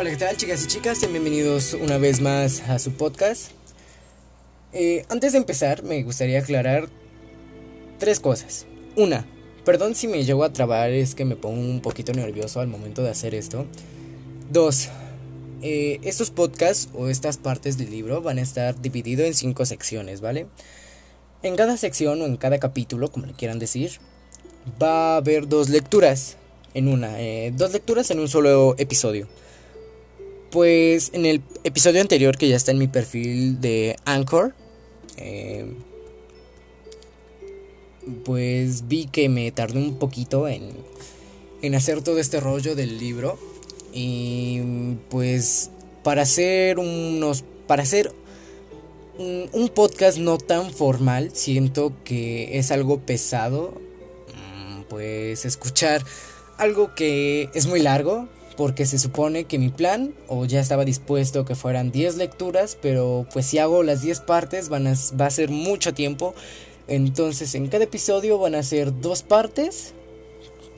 Hola, 0.00 0.10
¿qué 0.10 0.16
tal 0.16 0.36
chicas 0.36 0.62
y 0.62 0.68
chicas? 0.68 1.00
Bienvenidos 1.00 1.74
una 1.74 1.98
vez 1.98 2.20
más 2.20 2.60
a 2.68 2.78
su 2.78 2.92
podcast. 2.92 3.50
Eh, 4.72 5.04
antes 5.08 5.32
de 5.32 5.38
empezar, 5.38 5.82
me 5.82 6.04
gustaría 6.04 6.38
aclarar 6.38 6.88
tres 7.98 8.20
cosas. 8.20 8.66
Una, 8.94 9.26
perdón 9.64 9.96
si 9.96 10.06
me 10.06 10.22
llego 10.22 10.44
a 10.44 10.52
trabar, 10.52 10.90
es 10.90 11.16
que 11.16 11.24
me 11.24 11.34
pongo 11.34 11.60
un 11.60 11.80
poquito 11.80 12.12
nervioso 12.12 12.60
al 12.60 12.68
momento 12.68 13.02
de 13.02 13.10
hacer 13.10 13.34
esto. 13.34 13.66
Dos, 14.52 14.88
eh, 15.62 15.98
estos 16.04 16.30
podcasts 16.30 16.90
o 16.94 17.08
estas 17.08 17.36
partes 17.36 17.76
del 17.76 17.90
libro 17.90 18.22
van 18.22 18.38
a 18.38 18.42
estar 18.42 18.80
divididos 18.80 19.26
en 19.26 19.34
cinco 19.34 19.66
secciones, 19.66 20.20
¿vale? 20.20 20.46
En 21.42 21.56
cada 21.56 21.76
sección 21.76 22.22
o 22.22 22.26
en 22.26 22.36
cada 22.36 22.60
capítulo, 22.60 23.10
como 23.10 23.26
le 23.26 23.32
quieran 23.32 23.58
decir, 23.58 23.98
va 24.80 25.14
a 25.14 25.16
haber 25.16 25.48
dos 25.48 25.68
lecturas 25.70 26.36
en 26.72 26.86
una, 26.86 27.20
eh, 27.20 27.52
dos 27.52 27.72
lecturas 27.72 28.12
en 28.12 28.20
un 28.20 28.28
solo 28.28 28.76
episodio. 28.78 29.26
Pues 30.50 31.10
en 31.12 31.26
el 31.26 31.42
episodio 31.64 32.00
anterior 32.00 32.38
que 32.38 32.48
ya 32.48 32.56
está 32.56 32.70
en 32.70 32.78
mi 32.78 32.88
perfil 32.88 33.60
de 33.60 33.96
Anchor, 34.06 34.54
eh, 35.18 35.66
pues 38.24 38.88
vi 38.88 39.06
que 39.06 39.28
me 39.28 39.50
tardé 39.52 39.78
un 39.78 39.98
poquito 39.98 40.48
en, 40.48 40.70
en 41.60 41.74
hacer 41.74 42.02
todo 42.02 42.18
este 42.18 42.40
rollo 42.40 42.74
del 42.74 42.98
libro. 42.98 43.38
Y 43.92 44.60
pues 45.10 45.70
para 46.02 46.22
hacer 46.22 46.78
unos... 46.78 47.44
Para 47.66 47.82
hacer 47.82 48.10
un, 49.18 49.50
un 49.52 49.68
podcast 49.68 50.16
no 50.16 50.38
tan 50.38 50.70
formal, 50.70 51.30
siento 51.34 51.92
que 52.04 52.58
es 52.58 52.70
algo 52.70 53.00
pesado. 53.00 53.74
Mm, 54.34 54.82
Pues 54.88 55.44
escuchar 55.44 56.02
algo 56.56 56.94
que 56.94 57.50
es 57.54 57.66
muy 57.66 57.80
largo, 57.80 58.28
porque 58.58 58.86
se 58.86 58.98
supone 58.98 59.44
que 59.44 59.56
mi 59.56 59.68
plan, 59.68 60.16
o 60.26 60.44
ya 60.44 60.58
estaba 60.58 60.84
dispuesto 60.84 61.44
que 61.44 61.54
fueran 61.54 61.92
10 61.92 62.16
lecturas, 62.16 62.76
pero 62.82 63.24
pues 63.32 63.46
si 63.46 63.58
hago 63.58 63.84
las 63.84 64.02
10 64.02 64.18
partes 64.22 64.68
van 64.68 64.88
a, 64.88 64.94
va 65.18 65.26
a 65.26 65.30
ser 65.30 65.48
mucho 65.48 65.94
tiempo. 65.94 66.34
Entonces 66.88 67.54
en 67.54 67.68
cada 67.68 67.84
episodio 67.84 68.36
van 68.36 68.56
a 68.56 68.64
ser 68.64 69.00
dos 69.00 69.22
partes. 69.22 69.94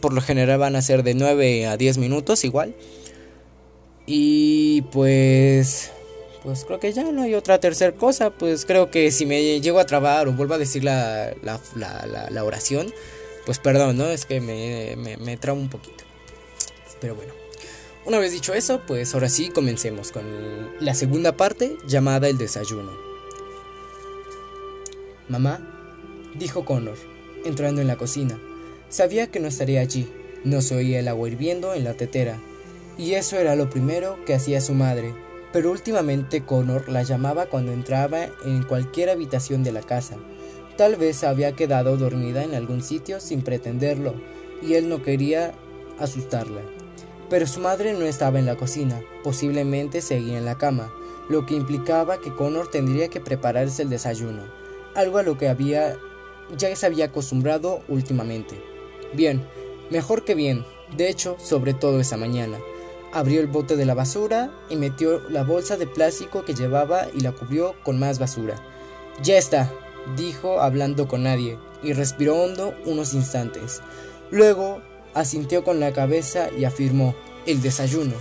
Por 0.00 0.12
lo 0.12 0.20
general 0.20 0.58
van 0.58 0.76
a 0.76 0.82
ser 0.82 1.02
de 1.02 1.14
9 1.14 1.68
a 1.68 1.78
10 1.78 1.96
minutos 1.96 2.44
igual. 2.44 2.74
Y 4.04 4.82
pues... 4.92 5.90
Pues 6.42 6.66
creo 6.66 6.80
que 6.80 6.92
ya 6.92 7.10
no 7.10 7.22
hay 7.22 7.34
otra 7.34 7.60
tercera 7.60 7.96
cosa. 7.96 8.28
Pues 8.28 8.66
creo 8.66 8.90
que 8.90 9.10
si 9.10 9.24
me 9.24 9.58
llego 9.62 9.78
a 9.78 9.86
trabar 9.86 10.28
o 10.28 10.34
vuelvo 10.34 10.52
a 10.52 10.58
decir 10.58 10.84
la, 10.84 11.32
la, 11.42 12.28
la, 12.30 12.44
oración, 12.44 12.92
pues 13.46 13.58
perdón, 13.58 13.96
¿no? 13.96 14.04
Es 14.04 14.26
que 14.26 14.42
me, 14.42 14.96
me, 14.98 15.16
me 15.16 15.38
tramo 15.38 15.62
un 15.62 15.70
poquito. 15.70 16.04
Pero 17.00 17.14
bueno. 17.14 17.39
Una 18.06 18.18
vez 18.18 18.32
dicho 18.32 18.54
eso, 18.54 18.80
pues 18.86 19.12
ahora 19.12 19.28
sí 19.28 19.50
comencemos 19.50 20.10
con 20.10 20.24
la 20.80 20.94
segunda 20.94 21.36
parte 21.36 21.76
llamada 21.86 22.28
el 22.28 22.38
desayuno. 22.38 22.90
Mamá, 25.28 25.60
dijo 26.34 26.64
Connor, 26.64 26.96
entrando 27.44 27.82
en 27.82 27.86
la 27.86 27.96
cocina. 27.96 28.40
Sabía 28.88 29.30
que 29.30 29.38
no 29.38 29.48
estaría 29.48 29.82
allí. 29.82 30.10
No 30.44 30.62
se 30.62 30.74
oía 30.74 30.98
el 30.98 31.08
agua 31.08 31.28
hirviendo 31.28 31.74
en 31.74 31.84
la 31.84 31.92
tetera. 31.94 32.38
Y 32.96 33.12
eso 33.12 33.36
era 33.36 33.54
lo 33.54 33.68
primero 33.68 34.16
que 34.24 34.34
hacía 34.34 34.62
su 34.62 34.72
madre. 34.72 35.14
Pero 35.52 35.70
últimamente 35.70 36.42
Connor 36.42 36.88
la 36.88 37.02
llamaba 37.02 37.46
cuando 37.46 37.72
entraba 37.72 38.28
en 38.44 38.62
cualquier 38.62 39.10
habitación 39.10 39.62
de 39.62 39.72
la 39.72 39.82
casa. 39.82 40.16
Tal 40.78 40.96
vez 40.96 41.22
había 41.22 41.52
quedado 41.52 41.98
dormida 41.98 42.44
en 42.44 42.54
algún 42.54 42.82
sitio 42.82 43.20
sin 43.20 43.42
pretenderlo, 43.42 44.14
y 44.62 44.74
él 44.74 44.88
no 44.88 45.02
quería 45.02 45.52
asustarla. 45.98 46.62
Pero 47.30 47.46
su 47.46 47.60
madre 47.60 47.94
no 47.94 48.04
estaba 48.04 48.38
en 48.38 48.46
la 48.46 48.56
cocina, 48.56 49.00
posiblemente 49.24 50.02
seguía 50.02 50.36
en 50.36 50.44
la 50.44 50.58
cama, 50.58 50.92
lo 51.28 51.46
que 51.46 51.54
implicaba 51.54 52.20
que 52.20 52.34
Connor 52.34 52.68
tendría 52.68 53.08
que 53.08 53.20
prepararse 53.20 53.82
el 53.82 53.88
desayuno, 53.88 54.42
algo 54.94 55.18
a 55.18 55.22
lo 55.22 55.38
que 55.38 55.48
había 55.48 55.96
ya 56.56 56.74
se 56.74 56.86
había 56.86 57.06
acostumbrado 57.06 57.82
últimamente. 57.88 58.60
Bien, 59.12 59.46
mejor 59.90 60.24
que 60.24 60.34
bien, 60.34 60.64
de 60.96 61.08
hecho, 61.08 61.36
sobre 61.38 61.74
todo 61.74 62.00
esa 62.00 62.16
mañana. 62.16 62.58
Abrió 63.12 63.40
el 63.40 63.48
bote 63.48 63.76
de 63.76 63.86
la 63.86 63.94
basura 63.94 64.50
y 64.68 64.76
metió 64.76 65.28
la 65.30 65.42
bolsa 65.42 65.76
de 65.76 65.86
plástico 65.86 66.44
que 66.44 66.54
llevaba 66.54 67.06
y 67.14 67.20
la 67.20 67.32
cubrió 67.32 67.74
con 67.82 67.98
más 67.98 68.18
basura. 68.18 68.56
Ya 69.22 69.36
está, 69.36 69.70
dijo 70.16 70.60
hablando 70.60 71.08
con 71.08 71.24
nadie, 71.24 71.58
y 71.82 71.92
respiró 71.92 72.36
hondo 72.36 72.74
unos 72.84 73.14
instantes. 73.14 73.80
Luego 74.30 74.80
asintió 75.14 75.64
con 75.64 75.80
la 75.80 75.92
cabeza 75.92 76.48
y 76.58 76.64
afirmó, 76.64 77.14
el 77.46 77.62
desayuno. 77.62 78.14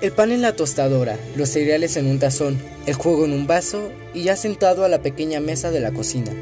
El 0.00 0.12
pan 0.12 0.32
en 0.32 0.42
la 0.42 0.54
tostadora, 0.54 1.18
los 1.36 1.48
cereales 1.48 1.96
en 1.96 2.06
un 2.06 2.18
tazón, 2.18 2.58
el 2.86 2.94
jugo 2.94 3.24
en 3.24 3.32
un 3.32 3.46
vaso 3.46 3.90
y 4.12 4.24
ya 4.24 4.36
sentado 4.36 4.84
a 4.84 4.88
la 4.88 5.00
pequeña 5.00 5.40
mesa 5.40 5.70
de 5.70 5.80
la 5.80 5.92
cocina. 5.92 6.32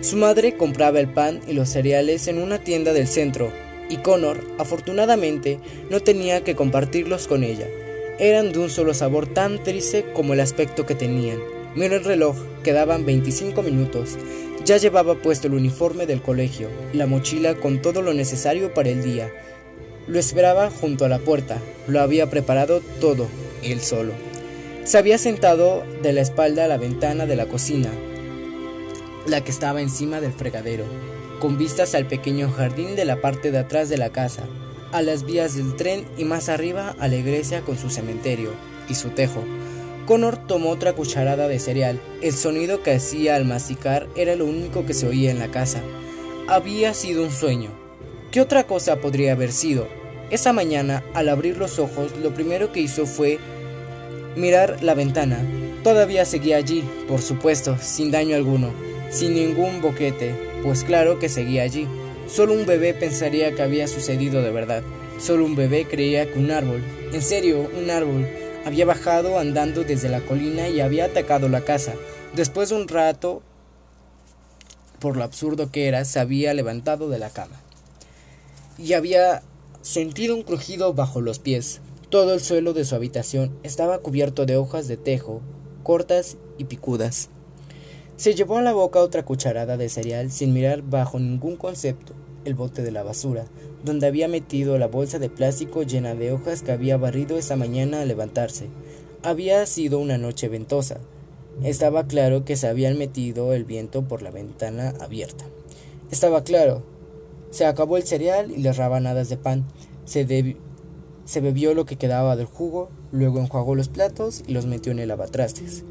Su 0.00 0.16
madre 0.16 0.56
compraba 0.56 0.98
el 0.98 1.08
pan 1.08 1.40
y 1.46 1.52
los 1.52 1.68
cereales 1.68 2.26
en 2.26 2.42
una 2.42 2.58
tienda 2.58 2.92
del 2.92 3.06
centro, 3.06 3.52
y 3.88 3.98
Connor, 3.98 4.44
afortunadamente, 4.58 5.60
no 5.90 6.00
tenía 6.00 6.42
que 6.42 6.56
compartirlos 6.56 7.28
con 7.28 7.44
ella. 7.44 7.68
Eran 8.18 8.52
de 8.52 8.58
un 8.58 8.70
solo 8.70 8.94
sabor 8.94 9.26
tan 9.26 9.62
triste 9.62 10.04
como 10.12 10.32
el 10.32 10.40
aspecto 10.40 10.86
que 10.86 10.94
tenían. 10.94 11.38
Miró 11.76 11.96
el 11.96 12.04
reloj, 12.04 12.36
quedaban 12.64 13.04
25 13.06 13.62
minutos. 13.62 14.16
Ya 14.64 14.76
llevaba 14.76 15.16
puesto 15.16 15.48
el 15.48 15.54
uniforme 15.54 16.06
del 16.06 16.22
colegio, 16.22 16.68
la 16.92 17.06
mochila 17.06 17.56
con 17.56 17.82
todo 17.82 18.00
lo 18.00 18.14
necesario 18.14 18.72
para 18.72 18.90
el 18.90 19.02
día. 19.02 19.28
Lo 20.06 20.20
esperaba 20.20 20.70
junto 20.70 21.04
a 21.04 21.08
la 21.08 21.18
puerta, 21.18 21.58
lo 21.88 22.00
había 22.00 22.30
preparado 22.30 22.80
todo, 23.00 23.26
él 23.64 23.80
solo. 23.80 24.12
Se 24.84 24.98
había 24.98 25.18
sentado 25.18 25.82
de 26.02 26.12
la 26.12 26.20
espalda 26.20 26.64
a 26.64 26.68
la 26.68 26.76
ventana 26.76 27.26
de 27.26 27.34
la 27.34 27.46
cocina, 27.46 27.90
la 29.26 29.42
que 29.42 29.50
estaba 29.50 29.82
encima 29.82 30.20
del 30.20 30.32
fregadero, 30.32 30.84
con 31.40 31.58
vistas 31.58 31.96
al 31.96 32.06
pequeño 32.06 32.48
jardín 32.50 32.94
de 32.94 33.04
la 33.04 33.20
parte 33.20 33.50
de 33.50 33.58
atrás 33.58 33.88
de 33.88 33.98
la 33.98 34.10
casa, 34.10 34.44
a 34.92 35.02
las 35.02 35.24
vías 35.24 35.56
del 35.56 35.74
tren 35.74 36.04
y 36.16 36.24
más 36.24 36.48
arriba 36.48 36.94
a 37.00 37.08
la 37.08 37.16
iglesia 37.16 37.62
con 37.62 37.76
su 37.76 37.90
cementerio 37.90 38.50
y 38.88 38.94
su 38.94 39.10
tejo. 39.10 39.42
Connor 40.06 40.36
tomó 40.36 40.70
otra 40.70 40.94
cucharada 40.94 41.46
de 41.48 41.58
cereal. 41.58 42.00
El 42.22 42.32
sonido 42.32 42.82
que 42.82 42.92
hacía 42.92 43.36
al 43.36 43.44
masticar 43.44 44.08
era 44.16 44.34
lo 44.34 44.46
único 44.46 44.84
que 44.84 44.94
se 44.94 45.06
oía 45.06 45.30
en 45.30 45.38
la 45.38 45.50
casa. 45.50 45.80
Había 46.48 46.92
sido 46.92 47.22
un 47.22 47.30
sueño. 47.30 47.70
¿Qué 48.32 48.40
otra 48.40 48.66
cosa 48.66 48.96
podría 48.96 49.32
haber 49.32 49.52
sido? 49.52 49.86
Esa 50.30 50.52
mañana, 50.52 51.04
al 51.14 51.28
abrir 51.28 51.56
los 51.56 51.78
ojos, 51.78 52.12
lo 52.22 52.34
primero 52.34 52.72
que 52.72 52.80
hizo 52.80 53.06
fue 53.06 53.38
mirar 54.34 54.82
la 54.82 54.94
ventana. 54.94 55.38
Todavía 55.84 56.24
seguía 56.24 56.56
allí, 56.56 56.82
por 57.06 57.20
supuesto, 57.20 57.76
sin 57.78 58.10
daño 58.10 58.34
alguno, 58.34 58.70
sin 59.10 59.34
ningún 59.34 59.82
boquete, 59.82 60.34
pues 60.62 60.84
claro 60.84 61.18
que 61.18 61.28
seguía 61.28 61.62
allí. 61.62 61.86
Solo 62.26 62.54
un 62.54 62.66
bebé 62.66 62.94
pensaría 62.94 63.54
que 63.54 63.62
había 63.62 63.86
sucedido 63.86 64.42
de 64.42 64.50
verdad. 64.50 64.82
Solo 65.18 65.44
un 65.44 65.54
bebé 65.54 65.84
creía 65.84 66.32
que 66.32 66.38
un 66.38 66.50
árbol, 66.50 66.82
en 67.12 67.20
serio, 67.20 67.70
un 67.78 67.90
árbol, 67.90 68.26
había 68.64 68.86
bajado 68.86 69.38
andando 69.38 69.84
desde 69.84 70.08
la 70.08 70.20
colina 70.20 70.68
y 70.68 70.80
había 70.80 71.06
atacado 71.06 71.48
la 71.48 71.62
casa. 71.62 71.94
Después 72.34 72.68
de 72.68 72.76
un 72.76 72.88
rato, 72.88 73.42
por 74.98 75.16
lo 75.16 75.24
absurdo 75.24 75.70
que 75.70 75.88
era, 75.88 76.04
se 76.04 76.20
había 76.20 76.54
levantado 76.54 77.08
de 77.08 77.18
la 77.18 77.30
cama. 77.30 77.60
Y 78.78 78.92
había 78.92 79.42
sentido 79.82 80.34
un 80.34 80.42
crujido 80.42 80.94
bajo 80.94 81.20
los 81.20 81.38
pies. 81.38 81.80
Todo 82.08 82.34
el 82.34 82.40
suelo 82.40 82.72
de 82.72 82.84
su 82.84 82.94
habitación 82.94 83.56
estaba 83.62 83.98
cubierto 83.98 84.46
de 84.46 84.56
hojas 84.56 84.86
de 84.86 84.96
tejo, 84.96 85.40
cortas 85.82 86.36
y 86.58 86.64
picudas. 86.64 87.30
Se 88.16 88.34
llevó 88.34 88.58
a 88.58 88.62
la 88.62 88.72
boca 88.72 89.00
otra 89.00 89.24
cucharada 89.24 89.76
de 89.76 89.88
cereal 89.88 90.30
sin 90.30 90.52
mirar 90.52 90.82
bajo 90.82 91.18
ningún 91.18 91.56
concepto 91.56 92.14
el 92.44 92.54
bote 92.54 92.82
de 92.82 92.90
la 92.90 93.02
basura, 93.02 93.46
donde 93.84 94.06
había 94.06 94.28
metido 94.28 94.78
la 94.78 94.86
bolsa 94.86 95.18
de 95.18 95.28
plástico 95.28 95.82
llena 95.82 96.14
de 96.14 96.32
hojas 96.32 96.62
que 96.62 96.72
había 96.72 96.96
barrido 96.96 97.36
esa 97.36 97.56
mañana 97.56 98.02
al 98.02 98.08
levantarse. 98.08 98.68
Había 99.22 99.66
sido 99.66 99.98
una 99.98 100.18
noche 100.18 100.48
ventosa. 100.48 101.00
Estaba 101.62 102.06
claro 102.06 102.44
que 102.44 102.56
se 102.56 102.68
habían 102.68 102.96
metido 102.96 103.52
el 103.52 103.64
viento 103.64 104.02
por 104.06 104.22
la 104.22 104.30
ventana 104.30 104.94
abierta. 105.00 105.44
Estaba 106.10 106.44
claro. 106.44 106.82
Se 107.50 107.66
acabó 107.66 107.96
el 107.96 108.04
cereal 108.04 108.50
y 108.50 108.62
las 108.62 108.76
rabanadas 108.76 109.28
de 109.28 109.36
pan. 109.36 109.64
Se, 110.04 110.56
se 111.24 111.40
bebió 111.40 111.74
lo 111.74 111.84
que 111.84 111.96
quedaba 111.96 112.36
del 112.36 112.46
jugo, 112.46 112.88
luego 113.10 113.40
enjuagó 113.40 113.74
los 113.74 113.88
platos 113.88 114.42
y 114.46 114.52
los 114.52 114.66
metió 114.66 114.92
en 114.92 115.00
el 115.00 115.08
lavatrastes. 115.08 115.84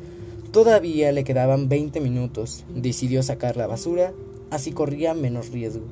Todavía 0.51 1.11
le 1.11 1.23
quedaban 1.23 1.69
veinte 1.69 2.01
minutos. 2.01 2.65
Decidió 2.73 3.21
sacar 3.21 3.55
la 3.57 3.67
basura, 3.67 4.13
así 4.49 4.71
corría 4.71 5.13
menos 5.13 5.51
riesgo 5.51 5.85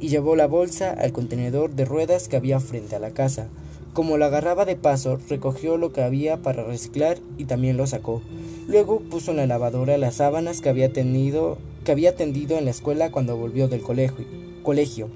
y 0.00 0.08
llevó 0.08 0.36
la 0.36 0.46
bolsa 0.46 0.90
al 0.92 1.12
contenedor 1.12 1.74
de 1.74 1.84
ruedas 1.84 2.28
que 2.28 2.36
había 2.36 2.60
frente 2.60 2.96
a 2.96 3.00
la 3.00 3.10
casa. 3.10 3.48
Como 3.94 4.18
la 4.18 4.26
agarraba 4.26 4.64
de 4.64 4.74
paso, 4.74 5.20
recogió 5.28 5.76
lo 5.76 5.92
que 5.92 6.02
había 6.02 6.38
para 6.38 6.64
reciclar 6.64 7.18
y 7.38 7.44
también 7.44 7.76
lo 7.76 7.86
sacó. 7.86 8.22
Luego 8.66 8.98
puso 8.98 9.30
en 9.30 9.36
la 9.36 9.46
lavadora 9.46 9.98
las 9.98 10.16
sábanas 10.16 10.60
que 10.60 10.68
había 10.68 10.92
tenido, 10.92 11.58
que 11.84 11.92
había 11.92 12.16
tendido 12.16 12.58
en 12.58 12.64
la 12.64 12.72
escuela 12.72 13.12
cuando 13.12 13.36
volvió 13.36 13.68
del 13.68 13.82
colegio. 13.82 14.26
colegio. 14.64 15.10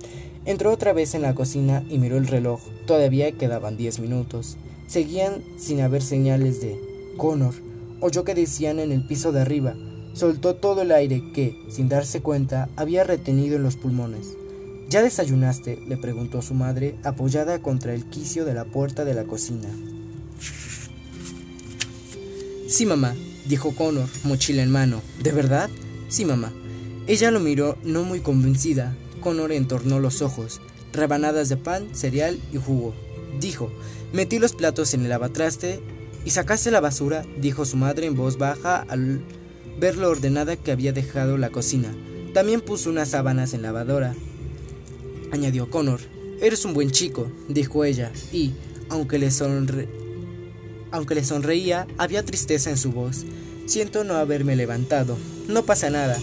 Entró 0.44 0.72
otra 0.72 0.92
vez 0.92 1.14
en 1.14 1.22
la 1.22 1.34
cocina 1.34 1.84
y 1.90 1.98
miró 1.98 2.18
el 2.18 2.28
reloj. 2.28 2.60
Todavía 2.86 3.32
quedaban 3.32 3.76
diez 3.76 3.98
minutos. 3.98 4.56
Seguían 4.86 5.42
sin 5.58 5.80
haber 5.80 6.00
señales 6.00 6.60
de 6.60 6.80
Connor. 7.16 7.54
Oyó 8.00 8.22
que 8.22 8.34
decían 8.34 8.78
en 8.78 8.92
el 8.92 9.06
piso 9.06 9.32
de 9.32 9.40
arriba. 9.40 9.74
Soltó 10.12 10.54
todo 10.54 10.82
el 10.82 10.92
aire 10.92 11.22
que, 11.34 11.54
sin 11.68 11.88
darse 11.88 12.22
cuenta, 12.22 12.68
había 12.76 13.02
retenido 13.02 13.56
en 13.56 13.64
los 13.64 13.76
pulmones. 13.76 14.36
¿Ya 14.88 15.02
desayunaste? 15.02 15.78
le 15.86 15.98
preguntó 15.98 16.40
su 16.40 16.54
madre, 16.54 16.94
apoyada 17.04 17.60
contra 17.60 17.92
el 17.92 18.06
quicio 18.06 18.46
de 18.46 18.54
la 18.54 18.64
puerta 18.64 19.04
de 19.04 19.12
la 19.12 19.24
cocina. 19.24 19.68
Sí, 22.66 22.86
mamá, 22.86 23.14
dijo 23.46 23.74
Connor, 23.74 24.08
mochila 24.24 24.62
en 24.62 24.70
mano. 24.70 25.02
¿De 25.22 25.32
verdad? 25.32 25.68
Sí, 26.08 26.24
mamá. 26.24 26.52
Ella 27.06 27.30
lo 27.30 27.38
miró 27.38 27.76
no 27.84 28.02
muy 28.02 28.20
convencida. 28.20 28.96
Connor 29.20 29.52
entornó 29.52 30.00
los 30.00 30.22
ojos. 30.22 30.62
Rebanadas 30.94 31.50
de 31.50 31.58
pan, 31.58 31.94
cereal 31.94 32.38
y 32.50 32.56
jugo. 32.56 32.94
Dijo, 33.40 33.70
metí 34.14 34.38
los 34.38 34.54
platos 34.54 34.94
en 34.94 35.02
el 35.02 35.10
lavatraste 35.10 35.80
y 36.24 36.30
sacaste 36.30 36.70
la 36.70 36.80
basura, 36.80 37.26
dijo 37.38 37.66
su 37.66 37.76
madre 37.76 38.06
en 38.06 38.16
voz 38.16 38.38
baja 38.38 38.86
al 38.88 39.20
ver 39.78 39.96
lo 39.98 40.08
ordenada 40.08 40.56
que 40.56 40.72
había 40.72 40.94
dejado 40.94 41.36
la 41.36 41.50
cocina. 41.50 41.94
También 42.32 42.62
puso 42.62 42.88
unas 42.88 43.10
sábanas 43.10 43.52
en 43.52 43.62
lavadora 43.62 44.14
añadió 45.32 45.70
Connor. 45.70 46.00
Eres 46.40 46.64
un 46.64 46.74
buen 46.74 46.90
chico, 46.90 47.30
dijo 47.48 47.84
ella, 47.84 48.12
y, 48.32 48.52
aunque 48.88 49.18
le, 49.18 49.28
aunque 50.90 51.14
le 51.14 51.24
sonreía, 51.24 51.86
había 51.98 52.24
tristeza 52.24 52.70
en 52.70 52.76
su 52.76 52.92
voz. 52.92 53.24
Siento 53.66 54.04
no 54.04 54.14
haberme 54.14 54.56
levantado. 54.56 55.16
No 55.48 55.64
pasa 55.64 55.90
nada. 55.90 56.18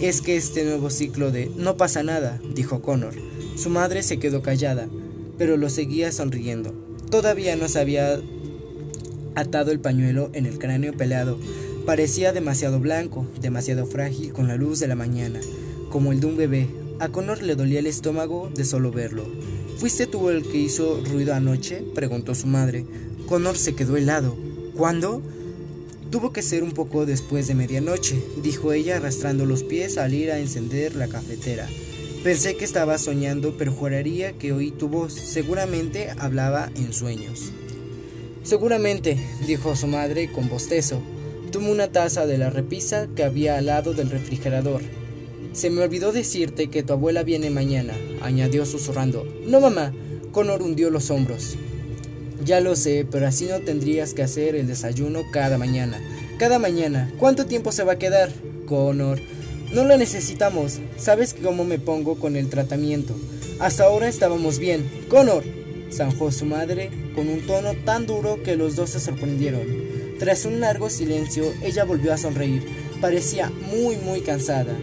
Es 0.00 0.20
que 0.20 0.36
este 0.36 0.64
nuevo 0.64 0.90
ciclo 0.90 1.30
de 1.30 1.50
no 1.56 1.76
pasa 1.76 2.02
nada, 2.02 2.40
dijo 2.54 2.80
Connor. 2.82 3.14
Su 3.56 3.70
madre 3.70 4.02
se 4.02 4.18
quedó 4.18 4.42
callada, 4.42 4.88
pero 5.38 5.56
lo 5.56 5.68
seguía 5.70 6.12
sonriendo. 6.12 6.74
Todavía 7.10 7.56
no 7.56 7.68
se 7.68 7.80
había 7.80 8.20
atado 9.34 9.70
el 9.70 9.80
pañuelo 9.80 10.30
en 10.32 10.46
el 10.46 10.58
cráneo 10.58 10.92
pelado. 10.92 11.38
Parecía 11.86 12.32
demasiado 12.32 12.80
blanco, 12.80 13.26
demasiado 13.40 13.86
frágil 13.86 14.32
con 14.32 14.48
la 14.48 14.56
luz 14.56 14.80
de 14.80 14.88
la 14.88 14.96
mañana, 14.96 15.40
como 15.90 16.12
el 16.12 16.20
de 16.20 16.26
un 16.26 16.36
bebé, 16.36 16.68
a 16.98 17.08
Connor 17.08 17.42
le 17.42 17.54
dolía 17.54 17.80
el 17.80 17.86
estómago 17.86 18.50
de 18.54 18.64
solo 18.64 18.90
verlo. 18.90 19.24
¿Fuiste 19.78 20.06
tú 20.06 20.30
el 20.30 20.42
que 20.42 20.58
hizo 20.58 21.02
ruido 21.04 21.34
anoche? 21.34 21.84
preguntó 21.94 22.34
su 22.34 22.46
madre. 22.46 22.86
Connor 23.26 23.56
se 23.56 23.74
quedó 23.74 23.96
helado. 23.96 24.36
¿Cuándo? 24.76 25.22
Tuvo 26.10 26.32
que 26.32 26.42
ser 26.42 26.62
un 26.62 26.72
poco 26.72 27.04
después 27.04 27.48
de 27.48 27.54
medianoche, 27.54 28.22
dijo 28.42 28.72
ella 28.72 28.96
arrastrando 28.96 29.44
los 29.44 29.64
pies 29.64 29.98
al 29.98 30.14
ir 30.14 30.30
a 30.30 30.38
encender 30.38 30.94
la 30.94 31.08
cafetera. 31.08 31.68
Pensé 32.22 32.56
que 32.56 32.64
estaba 32.64 32.98
soñando, 32.98 33.56
pero 33.58 33.72
juraría 33.72 34.32
que 34.32 34.52
oí 34.52 34.70
tu 34.70 34.88
voz. 34.88 35.12
Seguramente 35.12 36.10
hablaba 36.18 36.70
en 36.76 36.92
sueños. 36.92 37.52
Seguramente, 38.42 39.18
dijo 39.46 39.76
su 39.76 39.88
madre 39.88 40.30
con 40.32 40.48
bostezo. 40.48 41.02
Tomó 41.50 41.70
una 41.70 41.88
taza 41.88 42.26
de 42.26 42.38
la 42.38 42.50
repisa 42.50 43.08
que 43.14 43.24
había 43.24 43.58
al 43.58 43.66
lado 43.66 43.92
del 43.92 44.10
refrigerador. 44.10 44.82
Se 45.52 45.70
me 45.70 45.82
olvidó 45.82 46.12
decirte 46.12 46.68
que 46.68 46.82
tu 46.82 46.92
abuela 46.92 47.22
viene 47.22 47.50
mañana, 47.50 47.94
añadió 48.20 48.66
susurrando. 48.66 49.26
No, 49.46 49.60
mamá. 49.60 49.92
Connor 50.32 50.62
hundió 50.62 50.90
los 50.90 51.10
hombros. 51.10 51.56
Ya 52.44 52.60
lo 52.60 52.76
sé, 52.76 53.06
pero 53.10 53.26
así 53.26 53.46
no 53.46 53.60
tendrías 53.60 54.12
que 54.14 54.22
hacer 54.22 54.54
el 54.54 54.66
desayuno 54.66 55.22
cada 55.32 55.58
mañana. 55.58 55.98
Cada 56.38 56.58
mañana. 56.58 57.10
¿Cuánto 57.18 57.46
tiempo 57.46 57.72
se 57.72 57.84
va 57.84 57.92
a 57.92 57.98
quedar? 57.98 58.30
Connor. 58.66 59.18
No 59.72 59.84
lo 59.84 59.96
necesitamos. 59.96 60.78
¿Sabes 60.96 61.34
cómo 61.34 61.64
me 61.64 61.78
pongo 61.78 62.20
con 62.20 62.36
el 62.36 62.48
tratamiento? 62.48 63.14
Hasta 63.58 63.84
ahora 63.84 64.08
estábamos 64.08 64.58
bien. 64.58 64.88
Connor. 65.08 65.42
zanjó 65.90 66.30
su 66.30 66.44
madre 66.44 66.90
con 67.14 67.28
un 67.28 67.40
tono 67.46 67.72
tan 67.84 68.06
duro 68.06 68.42
que 68.42 68.56
los 68.56 68.76
dos 68.76 68.90
se 68.90 69.00
sorprendieron. 69.00 69.66
Tras 70.18 70.44
un 70.44 70.60
largo 70.60 70.90
silencio, 70.90 71.44
ella 71.62 71.84
volvió 71.84 72.12
a 72.12 72.18
sonreír. 72.18 72.62
Parecía 73.00 73.50
muy, 73.50 73.96
muy 73.96 74.20
cansada. 74.20 74.76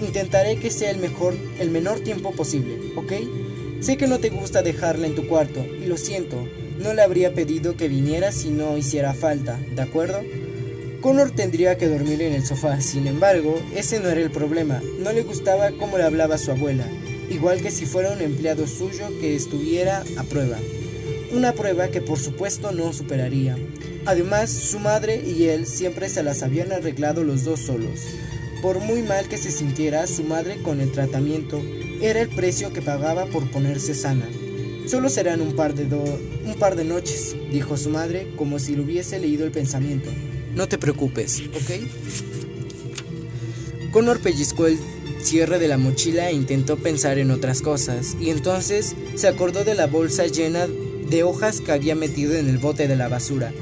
Intentaré 0.00 0.56
que 0.56 0.70
sea 0.70 0.90
el 0.90 0.98
mejor, 0.98 1.34
el 1.58 1.70
menor 1.70 2.00
tiempo 2.00 2.32
posible, 2.32 2.78
¿ok? 2.96 3.12
Sé 3.80 3.96
que 3.96 4.06
no 4.06 4.18
te 4.18 4.30
gusta 4.30 4.62
dejarla 4.62 5.06
en 5.06 5.14
tu 5.14 5.26
cuarto, 5.26 5.64
y 5.64 5.86
lo 5.86 5.96
siento, 5.96 6.46
no 6.78 6.94
le 6.94 7.02
habría 7.02 7.34
pedido 7.34 7.76
que 7.76 7.88
viniera 7.88 8.32
si 8.32 8.48
no 8.50 8.78
hiciera 8.78 9.12
falta, 9.12 9.58
¿de 9.74 9.82
acuerdo? 9.82 10.20
Connor 11.00 11.30
tendría 11.30 11.78
que 11.78 11.88
dormir 11.88 12.22
en 12.22 12.34
el 12.34 12.44
sofá, 12.44 12.80
sin 12.80 13.06
embargo, 13.06 13.60
ese 13.74 14.00
no 14.00 14.08
era 14.08 14.20
el 14.20 14.30
problema, 14.30 14.82
no 14.98 15.12
le 15.12 15.22
gustaba 15.22 15.70
cómo 15.72 15.98
le 15.98 16.04
hablaba 16.04 16.38
su 16.38 16.50
abuela, 16.50 16.86
igual 17.30 17.60
que 17.60 17.70
si 17.70 17.86
fuera 17.86 18.12
un 18.12 18.20
empleado 18.20 18.66
suyo 18.66 19.08
que 19.20 19.34
estuviera 19.34 20.04
a 20.16 20.22
prueba. 20.24 20.58
Una 21.32 21.52
prueba 21.52 21.88
que 21.88 22.00
por 22.00 22.18
supuesto 22.18 22.72
no 22.72 22.92
superaría. 22.92 23.56
Además, 24.04 24.50
su 24.50 24.78
madre 24.78 25.22
y 25.24 25.44
él 25.44 25.66
siempre 25.66 26.08
se 26.08 26.22
las 26.22 26.42
habían 26.42 26.72
arreglado 26.72 27.22
los 27.22 27.44
dos 27.44 27.60
solos. 27.60 28.00
Por 28.62 28.78
muy 28.80 29.02
mal 29.02 29.26
que 29.28 29.38
se 29.38 29.50
sintiera 29.50 30.06
su 30.06 30.22
madre 30.22 30.60
con 30.62 30.80
el 30.80 30.92
tratamiento, 30.92 31.62
era 32.02 32.20
el 32.20 32.28
precio 32.28 32.72
que 32.72 32.82
pagaba 32.82 33.24
por 33.26 33.50
ponerse 33.50 33.94
sana. 33.94 34.28
Solo 34.86 35.08
serán 35.08 35.40
un 35.40 35.56
par 35.56 35.74
de, 35.74 35.84
un 35.84 36.54
par 36.58 36.76
de 36.76 36.84
noches, 36.84 37.36
dijo 37.50 37.76
su 37.78 37.88
madre 37.88 38.32
como 38.36 38.58
si 38.58 38.76
le 38.76 38.82
hubiese 38.82 39.18
leído 39.18 39.46
el 39.46 39.50
pensamiento. 39.50 40.10
No 40.54 40.68
te 40.68 40.76
preocupes, 40.76 41.40
¿ok? 41.40 41.70
Connor 43.92 44.20
pellizcó 44.20 44.66
el 44.66 44.78
cierre 45.22 45.58
de 45.58 45.68
la 45.68 45.78
mochila 45.78 46.28
e 46.28 46.34
intentó 46.34 46.76
pensar 46.76 47.18
en 47.18 47.30
otras 47.30 47.62
cosas, 47.62 48.16
y 48.20 48.30
entonces 48.30 48.94
se 49.14 49.28
acordó 49.28 49.64
de 49.64 49.74
la 49.74 49.86
bolsa 49.86 50.26
llena 50.26 50.66
de 50.66 51.22
hojas 51.22 51.60
que 51.60 51.72
había 51.72 51.94
metido 51.94 52.34
en 52.34 52.48
el 52.48 52.58
bote 52.58 52.88
de 52.88 52.96
la 52.96 53.08
basura. 53.08 53.52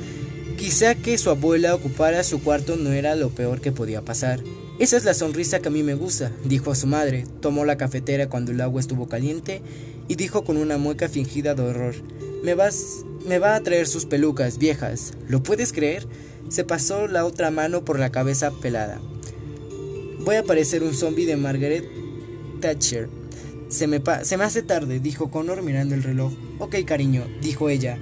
Quizá 0.57 0.97
que 0.97 1.19
su 1.19 1.31
abuela 1.31 1.75
ocupara 1.75 2.25
su 2.25 2.43
cuarto 2.43 2.77
no 2.77 2.93
era 2.93 3.15
lo 3.15 3.31
peor 3.31 3.61
que 3.61 3.71
podía 3.71 4.03
pasar. 4.03 4.43
Esa 4.79 4.97
es 4.97 5.05
la 5.05 5.15
sonrisa 5.15 5.59
que 5.59 5.69
a 5.69 5.73
mí 5.73 5.83
me 5.83 5.95
gusta, 5.95 6.31
dijo 6.45 6.71
a 6.71 6.77
su 6.77 6.87
madre. 6.87 7.25
Tomó 7.41 7.65
la 7.65 7.77
cafetera 7.77 8.29
cuando 8.29 8.53
el 8.53 8.61
agua 8.61 8.81
estuvo 8.81 9.09
caliente 9.09 9.61
y 10.07 10.15
dijo 10.15 10.45
con 10.45 10.57
una 10.57 10.79
mueca 10.79 11.09
fingida 11.09 11.57
de 11.57 11.63
horror: 11.63 11.97
Me 12.45 12.55
vas. 12.55 13.05
me 13.27 13.41
va 13.41 13.57
a 13.57 13.61
traer 13.61 13.89
sus 13.89 14.07
pelucas 14.07 14.59
viejas. 14.59 15.15
¿Lo 15.27 15.43
puedes 15.43 15.73
creer? 15.73 16.07
Se 16.49 16.63
pasó 16.63 17.09
la 17.09 17.25
otra 17.25 17.51
mano 17.51 17.85
por 17.85 17.99
la 17.99 18.13
cabeza 18.13 18.53
pelada. 18.53 19.01
Voy 20.21 20.37
a 20.37 20.45
parecer 20.45 20.85
un 20.85 20.95
zombie 20.95 21.27
de 21.27 21.37
Margaret 21.37 21.85
Thatcher. 22.61 23.09
Se 23.69 23.89
me, 23.89 24.01
se 24.23 24.37
me 24.37 24.45
hace 24.45 24.63
tarde, 24.63 25.01
dijo 25.01 25.31
Connor 25.31 25.63
mirando 25.63 25.97
el 25.97 26.05
reloj. 26.05 26.33
Ok, 26.61 26.77
cariño, 26.87 27.27
dijo 27.43 27.69
ella, 27.69 27.99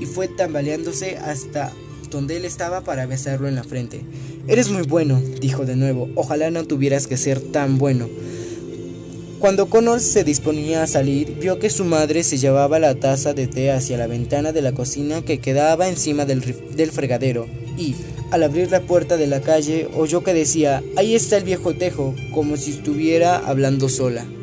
y 0.00 0.06
fue 0.06 0.26
tambaleándose 0.26 1.18
hasta 1.18 1.72
donde 2.10 2.36
él 2.36 2.44
estaba 2.44 2.82
para 2.82 3.06
besarlo 3.06 3.48
en 3.48 3.54
la 3.54 3.64
frente. 3.64 4.04
Eres 4.48 4.70
muy 4.70 4.82
bueno, 4.82 5.20
dijo 5.40 5.66
de 5.66 5.74
nuevo. 5.74 6.08
Ojalá 6.14 6.50
no 6.50 6.64
tuvieras 6.64 7.08
que 7.08 7.16
ser 7.16 7.40
tan 7.40 7.78
bueno. 7.78 8.08
Cuando 9.40 9.68
Connor 9.68 10.00
se 10.00 10.22
disponía 10.22 10.84
a 10.84 10.86
salir, 10.86 11.36
vio 11.40 11.58
que 11.58 11.68
su 11.68 11.84
madre 11.84 12.22
se 12.22 12.38
llevaba 12.38 12.78
la 12.78 12.94
taza 12.94 13.34
de 13.34 13.48
té 13.48 13.72
hacia 13.72 13.98
la 13.98 14.06
ventana 14.06 14.52
de 14.52 14.62
la 14.62 14.72
cocina 14.72 15.22
que 15.22 15.40
quedaba 15.40 15.88
encima 15.88 16.24
del, 16.24 16.42
del 16.76 16.92
fregadero 16.92 17.46
y, 17.76 17.96
al 18.30 18.44
abrir 18.44 18.70
la 18.70 18.80
puerta 18.80 19.16
de 19.16 19.26
la 19.26 19.40
calle, 19.40 19.88
oyó 19.94 20.22
que 20.22 20.32
decía, 20.32 20.82
ahí 20.96 21.14
está 21.14 21.36
el 21.36 21.44
viejo 21.44 21.74
Tejo, 21.74 22.14
como 22.32 22.56
si 22.56 22.70
estuviera 22.70 23.36
hablando 23.36 23.88
sola. 23.88 24.24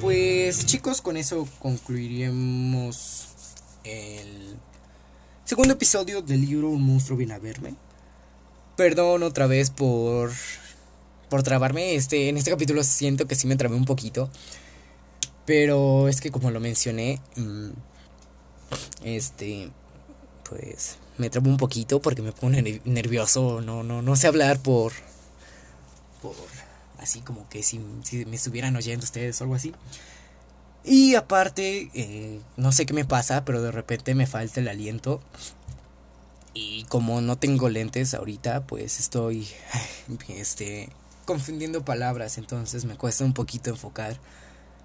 Pues 0.00 0.66
chicos, 0.66 1.02
con 1.02 1.16
eso 1.16 1.46
concluiríamos 1.58 3.28
el 3.84 4.56
Segundo 5.50 5.72
episodio 5.72 6.22
del 6.22 6.42
libro 6.42 6.70
Un 6.70 6.80
monstruo 6.80 7.18
viene 7.18 7.34
a 7.34 7.40
verme. 7.40 7.74
Perdón 8.76 9.24
otra 9.24 9.48
vez 9.48 9.70
por 9.70 10.30
por 11.28 11.42
trabarme. 11.42 11.96
Este 11.96 12.28
en 12.28 12.36
este 12.36 12.52
capítulo 12.52 12.84
siento 12.84 13.26
que 13.26 13.34
sí 13.34 13.48
me 13.48 13.56
trabé 13.56 13.74
un 13.74 13.84
poquito. 13.84 14.30
Pero 15.46 16.06
es 16.06 16.20
que 16.20 16.30
como 16.30 16.52
lo 16.52 16.60
mencioné, 16.60 17.20
mm, 17.34 17.70
este 19.02 19.70
pues 20.48 20.98
me 21.18 21.30
trabo 21.30 21.50
un 21.50 21.56
poquito 21.56 22.00
porque 22.00 22.22
me 22.22 22.30
pone 22.30 22.80
nervioso, 22.84 23.60
no 23.60 23.82
no 23.82 24.02
no 24.02 24.14
sé 24.14 24.28
hablar 24.28 24.60
por 24.60 24.92
por 26.22 26.36
así 26.98 27.22
como 27.22 27.48
que 27.48 27.64
si, 27.64 27.80
si 28.04 28.24
me 28.24 28.36
estuvieran 28.36 28.76
oyendo 28.76 29.02
ustedes 29.02 29.40
o 29.40 29.44
algo 29.44 29.56
así. 29.56 29.74
Y 30.84 31.14
aparte, 31.14 31.90
eh, 31.94 32.40
no 32.56 32.72
sé 32.72 32.86
qué 32.86 32.94
me 32.94 33.04
pasa, 33.04 33.44
pero 33.44 33.62
de 33.62 33.70
repente 33.70 34.14
me 34.14 34.26
falta 34.26 34.60
el 34.60 34.68
aliento. 34.68 35.20
Y 36.54 36.84
como 36.84 37.20
no 37.20 37.36
tengo 37.36 37.68
lentes 37.68 38.14
ahorita, 38.14 38.66
pues 38.66 38.98
estoy 38.98 39.46
este, 40.28 40.88
confundiendo 41.26 41.84
palabras, 41.84 42.38
entonces 42.38 42.84
me 42.84 42.96
cuesta 42.96 43.24
un 43.24 43.34
poquito 43.34 43.70
enfocar 43.70 44.18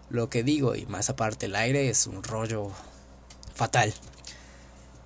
lo 0.09 0.29
que 0.29 0.43
digo. 0.43 0.75
Y 0.75 0.85
más 0.85 1.09
aparte, 1.09 1.47
el 1.47 1.55
aire 1.55 1.89
es 1.89 2.07
un 2.07 2.23
rollo 2.23 2.71
fatal. 3.55 3.93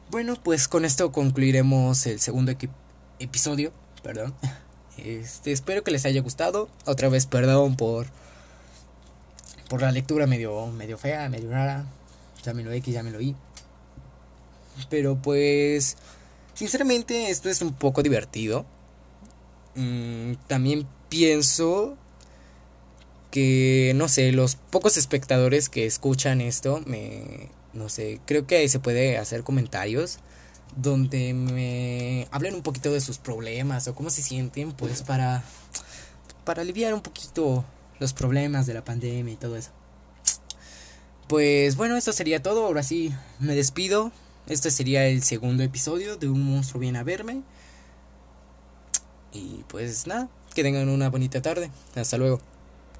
Bueno, 0.09 0.35
pues 0.41 0.67
con 0.67 0.85
esto 0.85 1.11
concluiremos 1.11 2.05
el 2.07 2.19
segundo 2.19 2.53
episodio. 3.19 3.71
Perdón. 4.03 4.33
Este, 4.97 5.53
espero 5.53 5.81
que 5.81 5.91
les 5.91 6.05
haya 6.05 6.19
gustado. 6.21 6.67
Otra 6.85 7.07
vez, 7.07 7.25
perdón 7.25 7.77
por 7.77 8.07
por 9.69 9.81
la 9.81 9.91
lectura 9.91 10.27
medio, 10.27 10.73
fea, 10.97 11.29
medio 11.29 11.51
rara. 11.51 11.85
llámelo 12.43 12.71
X, 12.73 12.93
llámelo 12.93 13.21
Y. 13.21 13.35
Pero 14.89 15.15
pues, 15.21 15.95
sinceramente 16.53 17.29
esto 17.29 17.49
es 17.49 17.61
un 17.61 17.73
poco 17.73 18.03
divertido. 18.03 18.65
Mm, 19.75 20.33
también 20.47 20.87
pienso 21.07 21.95
que, 23.31 23.93
no 23.95 24.09
sé, 24.09 24.31
los 24.31 24.55
pocos 24.55 24.97
espectadores 24.97 25.69
que 25.69 25.85
escuchan 25.85 26.41
esto, 26.41 26.81
me, 26.87 27.51
no 27.73 27.89
sé, 27.89 28.19
creo 28.25 28.47
que 28.47 28.67
se 28.67 28.79
puede 28.79 29.17
hacer 29.17 29.43
comentarios 29.43 30.19
donde 30.75 31.33
me 31.33 32.27
hablen 32.31 32.55
un 32.55 32.61
poquito 32.61 32.91
de 32.91 33.01
sus 33.01 33.17
problemas 33.17 33.87
o 33.87 33.95
cómo 33.95 34.09
se 34.09 34.21
sienten, 34.23 34.71
pues 34.71 35.03
para, 35.03 35.43
para 36.43 36.61
aliviar 36.61 36.93
un 36.93 37.01
poquito 37.01 37.65
los 37.99 38.13
problemas 38.13 38.65
de 38.65 38.73
la 38.73 38.83
pandemia 38.83 39.33
y 39.33 39.37
todo 39.37 39.55
eso. 39.55 39.71
Pues 41.27 41.75
bueno, 41.75 41.95
esto 41.95 42.11
sería 42.11 42.41
todo. 42.41 42.65
Ahora 42.65 42.83
sí, 42.83 43.13
me 43.39 43.55
despido. 43.55 44.11
Este 44.47 44.71
sería 44.71 45.05
el 45.07 45.21
segundo 45.21 45.61
episodio 45.61 46.17
de 46.17 46.27
Un 46.27 46.41
monstruo 46.41 46.81
viene 46.81 46.97
a 46.97 47.03
verme. 47.03 47.43
Y 49.31 49.63
pues 49.67 50.07
nada, 50.07 50.27
que 50.55 50.63
tengan 50.63 50.89
una 50.89 51.09
bonita 51.09 51.41
tarde. 51.41 51.69
Hasta 51.95 52.17
luego. 52.17 52.41